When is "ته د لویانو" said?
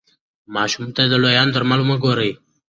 0.95-1.53